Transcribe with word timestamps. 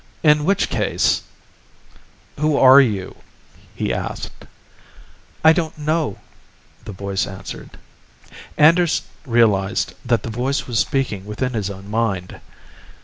In 0.23 0.45
which 0.45 0.71
case 0.71 1.21
"Who 2.39 2.57
are 2.57 2.81
you?" 2.81 3.17
he 3.75 3.93
asked. 3.93 4.47
"I 5.43 5.53
don't 5.53 5.77
know," 5.77 6.17
the 6.85 6.91
voice 6.91 7.27
answered. 7.27 7.77
Anders 8.57 9.03
realized 9.27 9.93
that 10.03 10.23
the 10.23 10.31
voice 10.31 10.65
was 10.65 10.79
speaking 10.79 11.27
within 11.27 11.53
his 11.53 11.69
own 11.69 11.87
mind. 11.87 12.41